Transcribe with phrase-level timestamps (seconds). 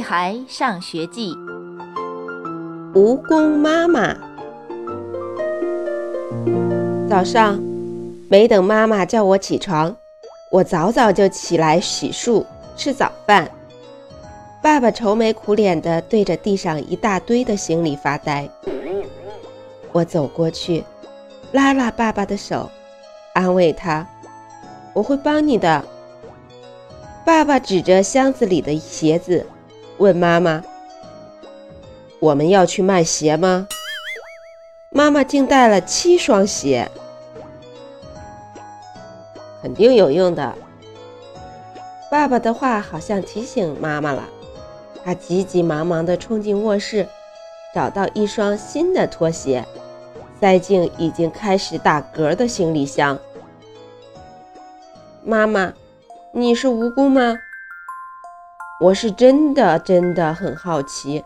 [0.00, 1.34] 孩上学记》
[2.94, 4.16] 蜈蚣妈妈。
[7.08, 7.60] 早上，
[8.28, 9.94] 没等妈妈叫我起床，
[10.50, 12.44] 我早早就起来洗漱、
[12.76, 13.50] 吃早饭。
[14.62, 18.48] 爸爸愁眉苦脸地对着地上一大堆的行李发呆。
[19.92, 20.84] 我走过去，
[21.52, 22.70] 拉拉爸爸的手，
[23.32, 24.06] 安慰他
[24.94, 25.84] ：“我会帮你的。”
[27.24, 29.46] 爸爸指着箱子里的鞋子，
[30.00, 30.64] 问妈妈
[32.20, 33.68] ：“我们要去卖鞋吗？”
[34.90, 36.90] 妈妈竟带了七双鞋，
[39.60, 40.54] 肯定有用的。
[42.10, 44.26] 爸爸的话好像提醒妈妈了，
[45.04, 47.06] 他急急忙忙地冲进卧室，
[47.74, 49.62] 找到一双新的拖鞋，
[50.40, 53.18] 塞进已经开始打嗝的行李箱。
[55.22, 55.74] 妈妈。
[56.32, 57.36] 你是蜈蚣吗？
[58.80, 61.22] 我是真的真的很好奇。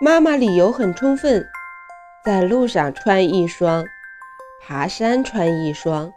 [0.00, 1.46] 妈妈理由很充分，
[2.24, 3.84] 在路上穿一双，
[4.60, 6.12] 爬山穿一双，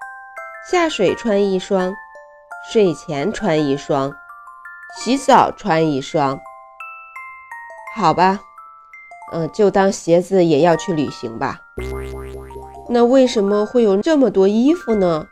[0.72, 1.94] 下水穿一双，
[2.72, 4.12] 睡前穿一双，
[4.98, 6.40] 洗澡穿一双。
[7.96, 8.40] 好吧，
[9.34, 11.60] 嗯，就当鞋子也要去旅行吧。
[12.90, 15.28] 那为什么会有这么多衣服呢？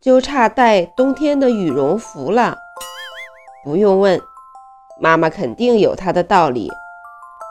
[0.00, 2.56] 就差带冬天的羽绒服了。
[3.62, 4.18] 不用问，
[5.00, 6.70] 妈妈肯定有她的道理。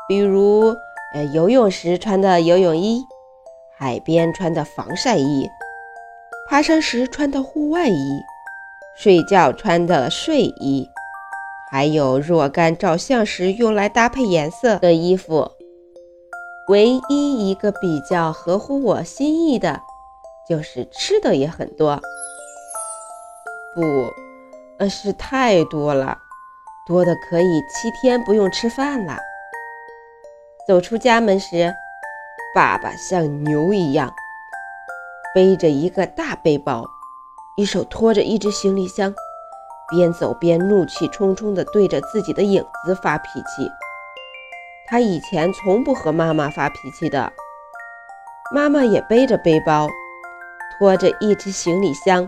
[0.08, 0.75] 比如，
[1.14, 3.03] 呃，游泳时穿的游泳衣，
[3.78, 5.50] 海边穿的防晒衣，
[6.47, 8.22] 爬山时穿的户外衣，
[8.95, 10.88] 睡觉穿的睡衣，
[11.72, 15.52] 还有若干照相时用来搭配颜色的衣服。
[16.67, 19.80] 唯一一个比较合乎我心意的，
[20.47, 22.00] 就是吃的也很多。
[23.73, 23.81] 不，
[24.78, 26.17] 呃，是太多了，
[26.90, 29.20] 多的可以七天不用吃饭了。
[30.68, 31.72] 走出家门时，
[32.56, 34.12] 爸爸像牛一样
[35.36, 36.84] 背着一个大背包，
[37.58, 39.13] 一手拖着一只行李箱，
[39.91, 43.72] 边走边怒气冲冲地对着自己的影子发脾气。
[44.88, 47.31] 他以前从不和妈妈发脾气的，
[48.52, 49.88] 妈妈也背着背包，
[50.75, 52.28] 拖着一只行李箱。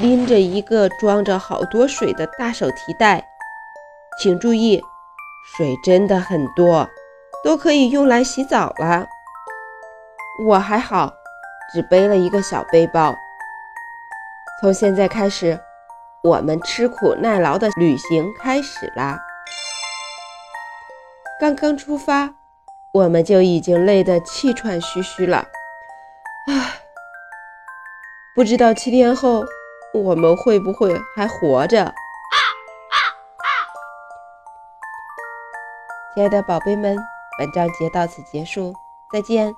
[0.00, 3.28] 拎着一个装着好多水的大手提袋，
[4.18, 4.82] 请注意，
[5.54, 6.88] 水真的很多，
[7.44, 9.06] 都可以用来洗澡了。
[10.46, 11.12] 我还好，
[11.70, 13.14] 只背了一个小背包。
[14.62, 15.60] 从现在开始，
[16.22, 19.20] 我们吃苦耐劳的旅行开始啦。
[21.38, 22.30] 刚刚出发，
[22.94, 25.46] 我们就已经累得气喘吁吁了。
[26.46, 26.80] 唉，
[28.34, 29.44] 不知道七天后。
[29.92, 31.92] 我们会不会还活着？
[36.14, 36.96] 亲爱的宝贝们，
[37.38, 38.74] 本章节到此结束，
[39.12, 39.54] 再见。